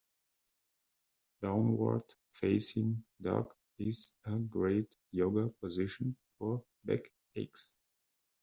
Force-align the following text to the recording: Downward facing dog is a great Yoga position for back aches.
Downward 1.43 2.11
facing 2.31 3.03
dog 3.21 3.53
is 3.77 4.13
a 4.25 4.31
great 4.37 4.95
Yoga 5.11 5.49
position 5.61 6.17
for 6.39 6.63
back 6.83 7.01
aches. 7.35 7.75